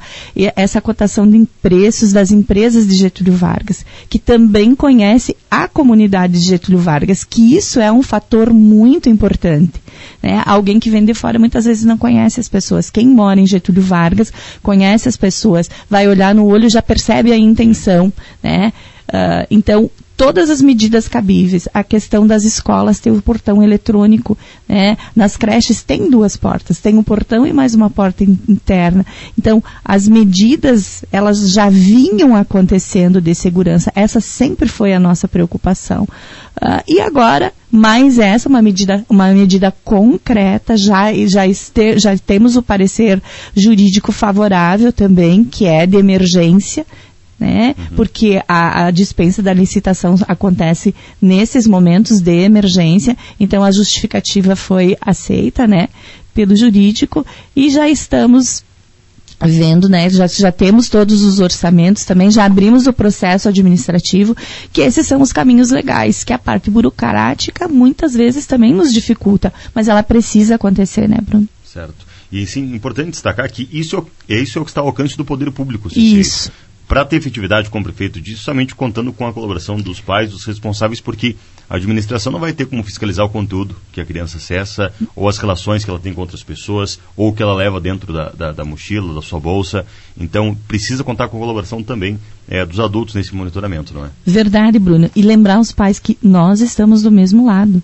essa 0.56 0.80
cotação 0.80 1.27
de 1.27 1.48
preços 1.60 2.13
das 2.13 2.30
empresas 2.30 2.88
de 2.88 2.94
Getúlio 2.94 3.34
Vargas, 3.34 3.84
que 4.08 4.20
também 4.20 4.75
conhece 4.75 5.36
a 5.50 5.68
comunidade 5.68 6.34
de 6.34 6.46
Getúlio 6.46 6.80
Vargas, 6.80 7.24
que 7.24 7.56
isso 7.56 7.80
é 7.80 7.92
um 7.92 8.03
fator 8.03 8.53
muito 8.53 9.10
importante. 9.10 9.82
Né? 10.22 10.44
Alguém 10.46 10.80
que 10.80 10.92
vem 10.92 11.03
de 11.03 11.15
fora 11.15 11.39
muitas 11.39 11.65
vezes 11.65 11.84
não 11.84 11.98
conhece 11.98 12.39
as 12.39 12.48
pessoas. 12.48 12.92
Quem 12.92 13.08
mora 13.08 13.39
em 13.39 13.48
Getúlio 13.48 13.82
Vargas 13.82 14.32
conhece 14.62 15.10
as 15.10 15.18
pessoas, 15.18 15.68
vai 15.89 16.08
olhar 16.08 16.36
no 16.36 16.46
olho 16.46 16.70
já 16.70 16.82
percebe 16.82 17.32
a 17.32 17.38
intenção. 17.38 18.13
Né? 18.42 18.72
Uh, 19.10 19.48
então, 19.50 19.89
todas 20.15 20.50
as 20.50 20.62
medidas 20.62 21.08
cabíveis. 21.08 21.67
A 21.74 21.84
questão 21.84 22.25
das 22.25 22.43
escolas 22.43 23.00
ter 23.00 23.12
o 23.12 23.22
portão 23.22 23.62
eletrônico, 23.62 24.38
né? 24.67 24.98
Nas 25.15 25.36
creches 25.36 25.84
tem 25.84 26.10
duas 26.10 26.38
portas, 26.38 26.79
tem 26.79 26.98
um 26.98 27.03
portão 27.03 27.46
e 27.46 27.53
mais 27.53 27.74
uma 27.74 27.89
porta 27.89 28.24
in 28.24 28.38
interna. 28.48 29.05
Então, 29.38 29.63
as 29.84 30.08
medidas, 30.08 31.03
elas 31.12 31.51
já 31.51 31.70
vinham 31.70 32.36
acontecendo 32.36 33.22
de 33.22 33.34
segurança. 33.34 33.91
Essa 33.96 34.20
sempre 34.20 34.67
foi 34.67 34.93
a 34.93 35.00
nossa 35.00 35.27
preocupação. 35.27 36.08
Uh, 36.55 36.84
e 36.88 37.01
agora, 37.01 37.51
mais 37.72 38.20
essa, 38.20 38.48
uma 38.48 38.62
medida, 38.62 39.03
uma 39.10 39.29
medida 39.34 39.74
concreta, 39.84 40.77
já, 40.77 41.12
já, 41.25 41.48
este, 41.48 41.98
já 41.98 42.15
temos 42.17 42.55
o 42.55 42.62
parecer 42.62 43.22
jurídico 43.55 44.12
favorável 44.12 44.93
também, 44.93 45.43
que 45.43 45.65
é 45.65 45.88
de 45.88 45.98
emergência, 45.98 46.86
né? 47.39 47.75
Uhum. 47.77 47.95
Porque 47.95 48.41
a, 48.47 48.85
a, 48.85 48.91
dispensa 48.91 49.41
da 49.41 49.53
licitação 49.53 50.15
acontece 50.27 50.93
nesses 51.21 51.67
momentos 51.67 52.21
de 52.21 52.43
emergência, 52.43 53.17
então 53.39 53.63
a 53.63 53.71
justificativa 53.71 54.55
foi 54.55 54.97
aceita, 55.01 55.67
né? 55.67 55.89
Pelo 56.33 56.55
jurídico 56.55 57.25
e 57.55 57.69
já 57.69 57.89
estamos 57.89 58.63
vendo, 59.45 59.89
né, 59.89 60.09
já, 60.09 60.25
já 60.25 60.51
temos 60.53 60.87
todos 60.87 61.21
os 61.21 61.41
orçamentos 61.41 62.05
também, 62.05 62.31
já 62.31 62.45
abrimos 62.45 62.87
o 62.87 62.93
processo 62.93 63.49
administrativo, 63.49 64.35
que 64.71 64.79
esses 64.79 65.05
são 65.05 65.21
os 65.21 65.33
caminhos 65.33 65.69
legais, 65.69 66.23
que 66.23 66.31
a 66.31 66.39
parte 66.39 66.71
burocrática 66.71 67.67
muitas 67.67 68.13
vezes 68.13 68.45
também 68.45 68.73
nos 68.73 68.93
dificulta, 68.93 69.53
mas 69.75 69.89
ela 69.89 70.01
precisa 70.01 70.55
acontecer, 70.55 71.09
né, 71.09 71.17
Bruno? 71.21 71.47
Certo. 71.65 72.05
E 72.31 72.47
sim, 72.47 72.73
importante 72.73 73.11
destacar 73.11 73.51
que 73.51 73.67
isso 73.71 74.07
é 74.29 74.35
isso 74.35 74.57
é 74.57 74.61
o 74.61 74.65
que 74.65 74.71
está 74.71 74.81
ao 74.81 74.87
alcance 74.87 75.17
do 75.17 75.25
poder 75.25 75.51
público. 75.51 75.89
Isso 75.93 76.51
para 76.93 77.05
ter 77.05 77.15
efetividade, 77.15 77.71
como 77.71 77.83
prefeito 77.83 78.21
disse, 78.21 78.43
somente 78.43 78.75
contando 78.75 79.12
com 79.12 79.25
a 79.25 79.33
colaboração 79.33 79.77
dos 79.77 80.00
pais, 80.00 80.29
dos 80.29 80.45
responsáveis, 80.45 81.01
porque 81.01 81.35
a 81.67 81.77
administração 81.77 82.31
não 82.31 82.39
vai 82.39 82.53
ter 82.53 82.67
como 82.67 82.83
fiscalizar 82.83 83.25
o 83.25 83.29
conteúdo 83.29 83.75
que 83.91 84.00
a 84.00 84.05
criança 84.05 84.38
acessa, 84.38 84.93
ou 85.15 85.27
as 85.27 85.39
relações 85.39 85.83
que 85.83 85.89
ela 85.89 85.97
tem 85.97 86.13
com 86.13 86.21
outras 86.21 86.43
pessoas, 86.43 87.00
ou 87.17 87.33
que 87.33 87.41
ela 87.41 87.55
leva 87.55 87.81
dentro 87.81 88.13
da, 88.13 88.29
da, 88.29 88.51
da 88.51 88.63
mochila, 88.63 89.12
da 89.12 89.23
sua 89.23 89.39
bolsa. 89.39 89.88
Então, 90.15 90.55
precisa 90.67 91.03
contar 91.03 91.29
com 91.29 91.38
a 91.38 91.39
colaboração 91.39 91.81
também 91.81 92.19
é, 92.47 92.63
dos 92.63 92.79
adultos 92.79 93.15
nesse 93.15 93.33
monitoramento, 93.33 93.91
não 93.91 94.05
é? 94.05 94.09
Verdade, 94.23 94.77
Bruno. 94.77 95.09
E 95.15 95.23
lembrar 95.23 95.59
os 95.59 95.71
pais 95.71 95.97
que 95.97 96.15
nós 96.21 96.62
estamos 96.62 97.01
do 97.01 97.09
mesmo 97.09 97.47
lado 97.47 97.81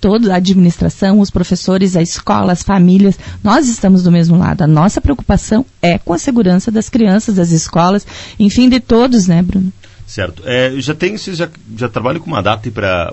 toda 0.00 0.32
a 0.32 0.36
administração, 0.36 1.20
os 1.20 1.30
professores, 1.30 1.96
a 1.96 2.02
escola, 2.02 2.52
as 2.52 2.62
famílias, 2.62 3.18
nós 3.42 3.68
estamos 3.68 4.02
do 4.02 4.10
mesmo 4.10 4.38
lado. 4.38 4.62
A 4.62 4.66
nossa 4.66 5.00
preocupação 5.00 5.64
é 5.82 5.98
com 5.98 6.12
a 6.12 6.18
segurança 6.18 6.70
das 6.70 6.88
crianças, 6.88 7.36
das 7.36 7.50
escolas, 7.50 8.06
enfim, 8.38 8.68
de 8.68 8.80
todos, 8.80 9.26
né, 9.26 9.42
Bruno? 9.42 9.72
Certo. 10.10 10.42
É, 10.44 10.72
já 10.78 10.92
tem, 10.92 11.16
vocês 11.16 11.36
já, 11.36 11.48
já 11.76 11.88
trabalham 11.88 12.20
com 12.20 12.26
uma 12.26 12.42
data 12.42 12.68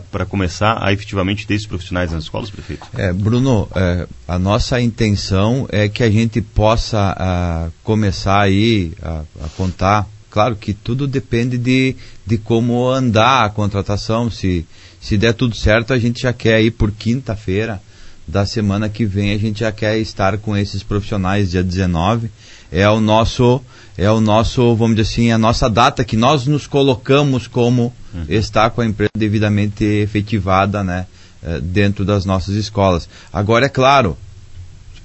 para 0.09 0.25
começar 0.25 0.83
a 0.83 0.91
efetivamente 0.91 1.45
ter 1.45 1.53
esses 1.53 1.67
profissionais 1.67 2.11
nas 2.11 2.23
escolas, 2.23 2.49
prefeito? 2.49 2.87
É, 2.97 3.13
Bruno, 3.13 3.69
é, 3.75 4.07
a 4.27 4.39
nossa 4.39 4.81
intenção 4.81 5.67
é 5.71 5.87
que 5.87 6.01
a 6.01 6.09
gente 6.09 6.41
possa 6.41 7.13
a, 7.15 7.69
começar 7.83 8.41
aí 8.41 8.93
a, 8.99 9.21
a 9.45 9.49
contar. 9.55 10.07
Claro 10.29 10.55
que 10.55 10.73
tudo 10.73 11.07
depende 11.07 11.57
de, 11.57 11.95
de 12.25 12.37
como 12.37 12.89
andar 12.89 13.45
a 13.45 13.49
contratação, 13.49 14.29
se 14.29 14.65
se 14.99 15.17
der 15.17 15.33
tudo 15.33 15.55
certo, 15.55 15.93
a 15.93 15.99
gente 15.99 16.23
já 16.23 16.33
quer 16.33 16.61
ir 16.61 16.71
por 16.71 16.91
quinta-feira 16.91 17.81
da 18.27 18.45
semana 18.45 18.89
que 18.89 19.05
vem, 19.05 19.31
a 19.31 19.37
gente 19.37 19.61
já 19.61 19.71
quer 19.71 19.97
estar 19.99 20.37
com 20.37 20.57
esses 20.57 20.83
profissionais 20.83 21.51
dia 21.51 21.63
19. 21.63 22.29
É 22.69 22.89
o 22.89 22.99
nosso, 22.99 23.61
é 23.97 24.11
o 24.11 24.19
nosso, 24.19 24.75
vamos 24.75 24.97
dizer 24.97 25.09
assim, 25.09 25.31
a 25.31 25.37
nossa 25.37 25.69
data 25.69 26.03
que 26.03 26.17
nós 26.17 26.45
nos 26.45 26.67
colocamos 26.67 27.47
como 27.47 27.93
uhum. 28.13 28.25
estar 28.27 28.69
com 28.71 28.81
a 28.81 28.85
empresa 28.85 29.11
devidamente 29.17 29.85
efetivada, 29.85 30.83
né, 30.83 31.05
eh, 31.41 31.61
dentro 31.61 32.03
das 32.03 32.25
nossas 32.25 32.55
escolas. 32.55 33.07
Agora 33.31 33.67
é 33.67 33.69
claro, 33.69 34.17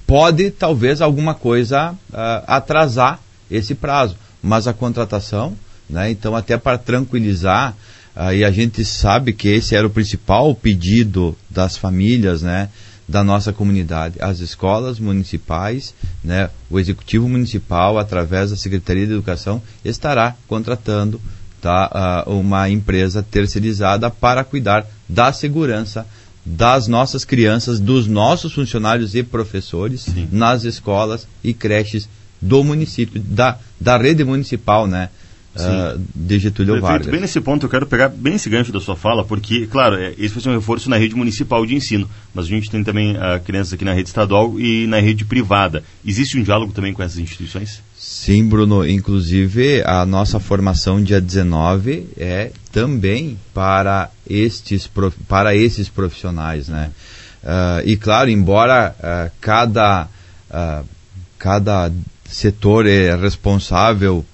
pode 0.04 0.50
talvez 0.50 1.00
alguma 1.00 1.34
coisa 1.34 1.92
uh, 1.92 1.96
atrasar 2.48 3.20
esse 3.48 3.76
prazo, 3.76 4.16
mas 4.42 4.66
a 4.66 4.72
contratação, 4.72 5.56
né, 5.88 6.10
então 6.10 6.34
até 6.34 6.56
para 6.56 6.78
tranquilizar 6.78 7.76
Aí 8.14 8.44
a 8.44 8.50
gente 8.50 8.84
sabe 8.84 9.32
que 9.32 9.48
esse 9.48 9.74
era 9.74 9.86
o 9.86 9.90
principal 9.90 10.54
pedido 10.54 11.34
das 11.48 11.78
famílias, 11.78 12.42
né? 12.42 12.68
da 13.08 13.22
nossa 13.22 13.52
comunidade, 13.52 14.16
as 14.20 14.38
escolas 14.40 14.98
municipais, 14.98 15.92
né, 16.24 16.48
o 16.70 16.78
executivo 16.78 17.28
municipal 17.28 17.98
através 17.98 18.50
da 18.50 18.56
Secretaria 18.56 19.06
de 19.06 19.12
Educação 19.12 19.60
estará 19.84 20.36
contratando 20.48 21.20
tá, 21.60 22.24
uh, 22.26 22.30
uma 22.30 22.70
empresa 22.70 23.22
terceirizada 23.22 24.08
para 24.08 24.44
cuidar 24.44 24.86
da 25.08 25.32
segurança 25.32 26.06
das 26.46 26.88
nossas 26.88 27.24
crianças, 27.24 27.78
dos 27.78 28.06
nossos 28.06 28.52
funcionários 28.52 29.14
e 29.14 29.22
professores 29.22 30.02
Sim. 30.02 30.28
nas 30.32 30.64
escolas 30.64 31.26
e 31.44 31.52
creches 31.52 32.08
do 32.40 32.64
município, 32.64 33.20
da, 33.20 33.58
da 33.82 33.96
rede 33.96 34.24
municipal, 34.24 34.86
né? 34.86 35.08
uh, 35.56 36.00
de 36.14 36.38
Getúlio 36.38 36.74
Prefeito, 36.74 36.90
Vargas. 36.90 37.06
Bem 37.08 37.20
nesse 37.20 37.40
ponto, 37.40 37.66
eu 37.66 37.70
quero 37.70 37.86
pegar 37.86 38.08
bem 38.08 38.34
esse 38.34 38.48
gancho 38.48 38.72
da 38.72 38.80
sua 38.80 38.96
fala, 38.96 39.24
porque, 39.24 39.66
claro, 39.66 39.96
é, 39.96 40.14
esse 40.18 40.34
vai 40.34 40.42
ser 40.42 40.48
um 40.48 40.54
reforço 40.54 40.88
na 40.88 40.96
rede 40.96 41.14
municipal 41.14 41.64
de 41.66 41.74
ensino, 41.74 42.08
mas 42.34 42.46
a 42.46 42.48
gente 42.48 42.70
tem 42.70 42.82
também 42.82 43.16
uh, 43.16 43.40
crianças 43.44 43.74
aqui 43.74 43.84
na 43.84 43.92
rede 43.92 44.08
estadual 44.08 44.58
e 44.58 44.86
na 44.86 45.00
rede 45.00 45.24
privada. 45.24 45.82
Existe 46.04 46.38
um 46.38 46.42
diálogo 46.42 46.72
também 46.72 46.92
com 46.92 47.02
essas 47.02 47.18
instituições? 47.18 47.82
Sim, 47.98 48.48
Bruno. 48.48 48.86
Inclusive, 48.86 49.82
a 49.84 50.04
nossa 50.06 50.40
formação 50.40 51.02
dia 51.02 51.20
19 51.20 52.08
é 52.16 52.50
também 52.70 53.38
para 53.54 54.10
estes, 54.28 54.88
para 55.28 55.54
esses 55.54 55.88
profissionais, 55.88 56.68
né? 56.68 56.90
Uh, 57.42 57.82
e 57.84 57.96
claro, 57.96 58.30
embora 58.30 58.94
cada, 59.40 60.06
cada 61.36 61.90
setor 62.32 62.86
é 62.86 63.14
responsável 63.14 64.24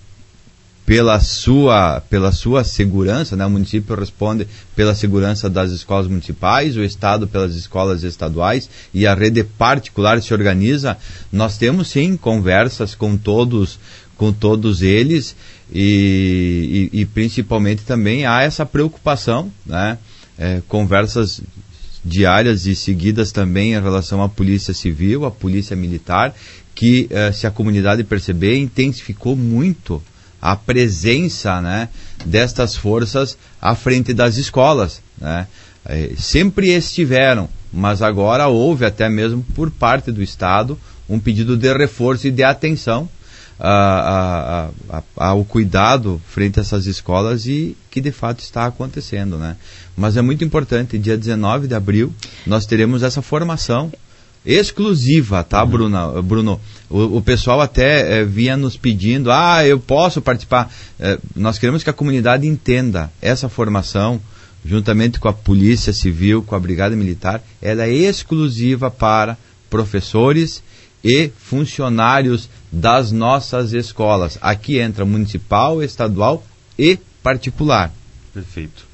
pela 0.86 1.20
sua, 1.20 2.00
pela 2.08 2.32
sua 2.32 2.64
segurança, 2.64 3.36
né? 3.36 3.44
o 3.44 3.50
município 3.50 3.94
responde 3.94 4.48
pela 4.74 4.94
segurança 4.94 5.50
das 5.50 5.70
escolas 5.70 6.06
municipais, 6.06 6.78
o 6.78 6.82
Estado 6.82 7.28
pelas 7.28 7.54
escolas 7.54 8.04
estaduais 8.04 8.70
e 8.94 9.06
a 9.06 9.14
rede 9.14 9.44
particular 9.44 10.22
se 10.22 10.32
organiza. 10.32 10.96
Nós 11.30 11.58
temos 11.58 11.88
sim 11.88 12.16
conversas 12.16 12.94
com 12.94 13.18
todos 13.18 13.78
com 14.16 14.32
todos 14.32 14.82
eles 14.82 15.36
e, 15.72 16.88
e, 16.92 17.00
e 17.00 17.04
principalmente 17.04 17.82
também 17.82 18.26
há 18.26 18.42
essa 18.42 18.66
preocupação, 18.66 19.52
né? 19.64 19.98
É, 20.36 20.62
conversas 20.68 21.40
diárias 22.08 22.66
e 22.66 22.74
seguidas 22.74 23.30
também 23.30 23.74
em 23.74 23.80
relação 23.80 24.22
à 24.22 24.28
polícia 24.28 24.72
civil, 24.72 25.24
à 25.24 25.30
polícia 25.30 25.76
militar, 25.76 26.34
que 26.74 27.06
eh, 27.10 27.32
se 27.32 27.46
a 27.46 27.50
comunidade 27.50 28.02
perceber 28.04 28.56
intensificou 28.58 29.36
muito 29.36 30.02
a 30.40 30.56
presença 30.56 31.60
né, 31.60 31.88
destas 32.24 32.76
forças 32.76 33.36
à 33.60 33.74
frente 33.74 34.14
das 34.14 34.36
escolas. 34.36 35.02
Né? 35.20 35.46
É, 35.84 36.10
sempre 36.16 36.68
estiveram, 36.68 37.48
mas 37.72 38.02
agora 38.02 38.46
houve 38.46 38.84
até 38.84 39.08
mesmo 39.08 39.44
por 39.54 39.70
parte 39.70 40.12
do 40.12 40.22
Estado 40.22 40.78
um 41.08 41.18
pedido 41.18 41.56
de 41.56 41.72
reforço 41.72 42.26
e 42.26 42.30
de 42.30 42.42
atenção 42.42 43.08
a, 43.58 44.70
a, 44.90 44.98
a, 44.98 45.28
ao 45.28 45.44
cuidado 45.44 46.20
frente 46.28 46.58
a 46.58 46.62
essas 46.62 46.86
escolas 46.86 47.46
e 47.46 47.76
que 47.90 48.00
de 48.00 48.12
fato 48.12 48.40
está 48.40 48.66
acontecendo, 48.66 49.36
né? 49.36 49.56
Mas 49.96 50.16
é 50.16 50.22
muito 50.22 50.44
importante, 50.44 50.98
dia 50.98 51.16
19 51.16 51.66
de 51.66 51.74
abril, 51.74 52.14
nós 52.46 52.66
teremos 52.66 53.02
essa 53.02 53.20
formação 53.20 53.92
exclusiva, 54.46 55.42
tá, 55.42 55.62
uhum. 55.62 55.70
Bruno? 55.70 56.22
Bruno, 56.22 56.60
o, 56.88 57.18
o 57.18 57.22
pessoal 57.22 57.60
até 57.60 58.20
é, 58.20 58.24
vinha 58.24 58.56
nos 58.56 58.76
pedindo, 58.76 59.30
ah, 59.30 59.66
eu 59.66 59.78
posso 59.78 60.22
participar. 60.22 60.72
É, 60.98 61.18
nós 61.34 61.58
queremos 61.58 61.82
que 61.82 61.90
a 61.90 61.92
comunidade 61.92 62.46
entenda 62.46 63.10
essa 63.20 63.48
formação, 63.48 64.20
juntamente 64.64 65.18
com 65.18 65.28
a 65.28 65.32
Polícia 65.32 65.92
Civil, 65.92 66.42
com 66.42 66.54
a 66.54 66.60
Brigada 66.60 66.94
Militar, 66.94 67.42
ela 67.60 67.84
é 67.84 67.92
exclusiva 67.92 68.90
para 68.90 69.36
professores 69.68 70.62
e 71.04 71.30
funcionários 71.38 72.48
das 72.70 73.12
nossas 73.12 73.72
escolas. 73.72 74.38
Aqui 74.40 74.78
entra 74.78 75.04
municipal, 75.04 75.82
estadual 75.82 76.44
e 76.78 76.98
particular. 77.22 77.92
Perfeito. 78.32 78.88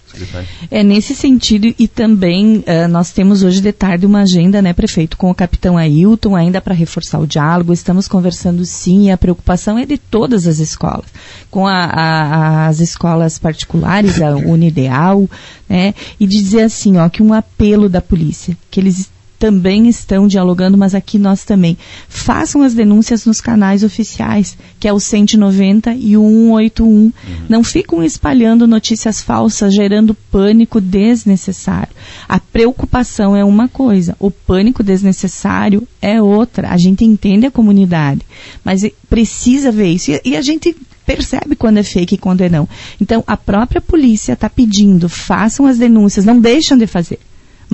É 0.70 0.82
nesse 0.82 1.14
sentido 1.14 1.74
e 1.76 1.88
também 1.88 2.58
uh, 2.58 2.88
nós 2.88 3.10
temos 3.10 3.42
hoje 3.42 3.60
de 3.60 3.72
tarde 3.72 4.06
uma 4.06 4.20
agenda, 4.20 4.62
né, 4.62 4.72
prefeito, 4.72 5.16
com 5.16 5.28
o 5.30 5.34
capitão 5.34 5.76
Ailton 5.76 6.36
ainda 6.36 6.60
para 6.60 6.74
reforçar 6.74 7.18
o 7.18 7.26
diálogo. 7.26 7.72
Estamos 7.72 8.06
conversando 8.06 8.64
sim 8.64 9.06
e 9.06 9.10
a 9.10 9.18
preocupação 9.18 9.76
é 9.76 9.84
de 9.84 9.98
todas 9.98 10.46
as 10.46 10.58
escolas, 10.58 11.06
com 11.50 11.66
a, 11.66 11.84
a, 11.84 12.66
as 12.68 12.80
escolas 12.80 13.38
particulares, 13.38 14.22
a 14.22 14.36
Unideal, 14.38 15.28
né, 15.68 15.94
e 16.18 16.26
dizer 16.26 16.62
assim, 16.62 16.96
ó, 16.96 17.08
que 17.08 17.22
um 17.22 17.32
apelo 17.32 17.88
da 17.88 18.00
polícia, 18.00 18.56
que 18.70 18.78
eles 18.78 19.10
também 19.44 19.90
estão 19.90 20.26
dialogando, 20.26 20.78
mas 20.78 20.94
aqui 20.94 21.18
nós 21.18 21.44
também. 21.44 21.76
Façam 22.08 22.62
as 22.62 22.72
denúncias 22.72 23.26
nos 23.26 23.42
canais 23.42 23.84
oficiais, 23.84 24.56
que 24.80 24.88
é 24.88 24.92
o 24.92 24.98
190 24.98 25.92
e 25.92 26.16
o 26.16 26.22
181. 26.22 26.88
Uhum. 26.88 27.12
Não 27.46 27.62
ficam 27.62 28.02
espalhando 28.02 28.66
notícias 28.66 29.20
falsas, 29.20 29.74
gerando 29.74 30.14
pânico 30.14 30.80
desnecessário. 30.80 31.92
A 32.26 32.40
preocupação 32.40 33.36
é 33.36 33.44
uma 33.44 33.68
coisa, 33.68 34.16
o 34.18 34.30
pânico 34.30 34.82
desnecessário 34.82 35.86
é 36.00 36.22
outra. 36.22 36.70
A 36.70 36.78
gente 36.78 37.04
entende 37.04 37.44
a 37.44 37.50
comunidade, 37.50 38.22
mas 38.64 38.80
precisa 39.10 39.70
ver 39.70 39.88
isso. 39.88 40.10
E, 40.10 40.22
e 40.24 40.36
a 40.38 40.40
gente 40.40 40.74
percebe 41.04 41.54
quando 41.54 41.76
é 41.76 41.82
fake 41.82 42.14
e 42.14 42.18
quando 42.18 42.40
é 42.40 42.48
não. 42.48 42.66
Então, 42.98 43.22
a 43.26 43.36
própria 43.36 43.82
polícia 43.82 44.32
está 44.32 44.48
pedindo, 44.48 45.06
façam 45.06 45.66
as 45.66 45.76
denúncias, 45.76 46.24
não 46.24 46.40
deixam 46.40 46.78
de 46.78 46.86
fazer 46.86 47.20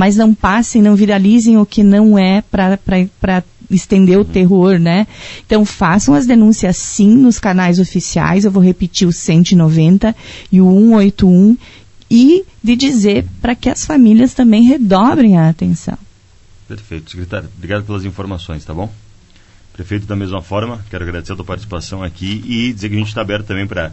mas 0.01 0.17
não 0.17 0.35
passem, 0.35 0.81
não 0.81 0.97
viralizem 0.97 1.59
o 1.59 1.67
que 1.67 1.83
não 1.83 2.19
é 2.19 2.41
para 2.41 3.45
estender 3.71 4.19
o 4.19 4.25
terror, 4.25 4.79
né? 4.79 5.07
Então 5.45 5.63
façam 5.63 6.15
as 6.15 6.25
denúncias 6.27 6.79
sim 6.79 7.15
nos 7.15 7.39
canais 7.39 7.79
oficiais, 7.79 8.47
eu 8.47 8.51
vou 8.51 8.63
repetir 8.63 9.07
o 9.07 9.13
190 9.13 10.17
e 10.51 10.59
o 10.59 10.71
181 10.71 11.55
e 12.11 12.47
de 12.65 12.77
dizer 12.77 13.27
para 13.43 13.55
que 13.55 13.69
as 13.69 13.85
famílias 13.85 14.33
também 14.33 14.63
redobrem 14.63 15.37
a 15.37 15.51
atenção. 15.51 15.99
Perfeito, 16.67 17.11
secretário. 17.11 17.51
Obrigado 17.55 17.85
pelas 17.85 18.07
informações, 18.07 18.65
tá 18.65 18.73
bom? 18.73 18.91
Prefeito, 19.75 20.07
da 20.07 20.17
mesma 20.17 20.41
forma, 20.41 20.83
quero 20.89 21.05
agradecer 21.05 21.35
a 21.35 21.37
tua 21.37 21.45
participação 21.45 22.03
aqui 22.03 22.43
e 22.47 22.73
dizer 22.73 22.89
que 22.89 22.95
a 22.95 22.99
gente 22.99 23.09
está 23.09 23.21
aberto 23.21 23.49
também 23.49 23.67
para 23.67 23.93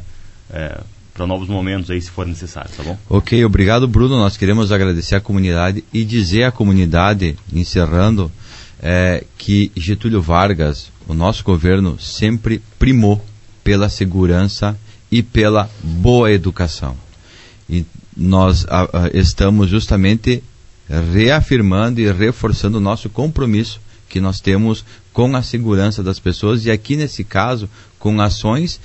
é, 0.54 0.80
para 1.18 1.26
novos 1.26 1.50
momentos 1.50 1.90
aí, 1.90 2.00
se 2.00 2.12
for 2.12 2.28
necessário, 2.28 2.70
tá 2.78 2.84
bom? 2.84 2.96
Ok, 3.10 3.44
obrigado, 3.44 3.88
Bruno. 3.88 4.16
Nós 4.16 4.38
queremos 4.38 4.72
agradecer 4.72 5.16
à 5.16 5.20
comunidade 5.20 5.84
e 5.92 6.06
dizer 6.06 6.44
à 6.44 6.52
comunidade, 6.52 7.36
encerrando, 7.52 8.32
é, 8.80 9.24
que 9.36 9.72
Getúlio 9.76 10.22
Vargas, 10.22 10.92
o 11.08 11.16
nosso 11.16 11.44
governo, 11.44 12.00
sempre 12.00 12.62
primou 12.78 13.20
pela 13.64 13.90
segurança 13.90 14.78
e 15.12 15.24
pela 15.24 15.70
boa 15.82 16.32
educação. 16.32 16.96
E 17.68 17.84
nós 18.16 18.66
a, 18.70 18.84
a, 18.84 19.10
estamos 19.12 19.70
justamente 19.70 20.44
reafirmando 20.88 22.00
e 22.00 22.12
reforçando 22.12 22.78
o 22.78 22.82
nosso 22.82 23.10
compromisso 23.10 23.82
que 24.08 24.22
nós 24.22 24.40
temos 24.40 24.86
com 25.12 25.36
a 25.36 25.42
segurança 25.42 26.04
das 26.04 26.20
pessoas 26.20 26.66
e 26.66 26.72
aqui 26.72 26.96
nesse 26.96 27.24
caso 27.24 27.68
com 28.00 28.22
ações 28.22 28.80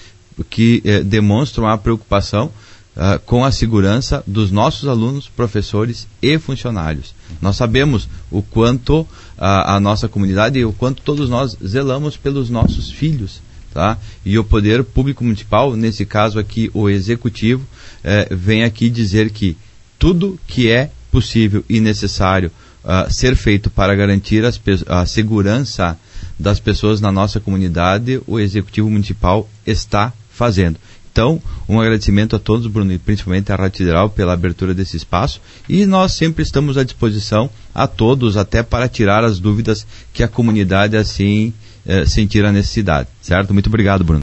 que 0.49 0.83
eh, 0.85 1.03
demonstram 1.03 1.67
a 1.67 1.77
preocupação 1.79 2.51
uh, 2.97 3.19
com 3.25 3.45
a 3.45 3.53
segurança 3.53 4.23
dos 4.27 4.51
nossos 4.51 4.89
alunos, 4.89 5.29
professores 5.29 6.07
e 6.21 6.39
funcionários. 6.39 7.15
Nós 7.41 7.57
sabemos 7.57 8.09
o 8.31 8.43
quanto 8.43 9.07
a, 9.39 9.77
a 9.77 9.81
nossa 9.81 10.09
comunidade 10.09 10.59
e 10.59 10.65
o 10.65 10.73
quanto 10.73 11.03
todos 11.03 11.29
nós 11.29 11.57
zelamos 11.65 12.17
pelos 12.17 12.51
nossos 12.51 12.91
filhos. 12.91 13.41
Tá? 13.73 13.97
E 14.25 14.39
o 14.39 14.45
poder 14.45 14.85
público 14.85 15.25
municipal, 15.25 15.75
nesse 15.75 16.05
caso 16.05 16.39
aqui 16.39 16.71
o 16.75 16.91
executivo, 16.91 17.67
eh, 18.05 18.29
vem 18.31 18.65
aqui 18.65 18.91
dizer 18.91 19.31
que 19.31 19.57
tudo 19.99 20.39
que 20.47 20.71
é 20.71 20.91
possível 21.11 21.65
e 21.71 21.81
necessário 21.81 22.51
uh, 22.85 23.11
ser 23.11 23.35
feito 23.35 23.71
para 23.71 23.95
garantir 23.95 24.45
as, 24.45 24.61
a 24.87 25.07
segurança 25.07 25.99
das 26.39 26.61
pessoas 26.61 27.01
na 27.01 27.11
nossa 27.11 27.41
comunidade, 27.41 28.21
o 28.27 28.39
executivo 28.39 28.91
municipal 28.91 29.49
está 29.67 30.13
fazendo. 30.43 30.77
Então, 31.13 31.41
um 31.69 31.81
agradecimento 31.81 32.35
a 32.35 32.39
todos, 32.39 32.67
Bruno, 32.67 32.93
e 32.93 32.99
principalmente 32.99 33.53
à 33.53 33.55
Rádio 33.55 33.79
Federal 33.79 34.11
pela 34.11 34.33
abertura 34.33 34.75
desse 34.75 34.97
espaço. 34.97 35.41
E 35.69 35.87
nós 35.87 36.15
sempre 36.15 36.43
estamos 36.43 36.77
à 36.77 36.83
disposição 36.83 37.49
a 37.73 37.87
todos, 37.87 38.37
até 38.37 38.61
para 38.61 38.89
tirar 38.89 39.23
as 39.23 39.39
dúvidas 39.39 39.87
que 40.13 40.25
a 40.25 40.29
comunidade 40.29 40.97
assim 40.97 41.53
eh, 41.87 42.07
sentir 42.07 42.45
a 42.45 42.51
necessidade. 42.51 43.09
Certo? 43.21 43.53
Muito 43.53 43.69
obrigado, 43.69 44.03
Bruno. 44.03 44.21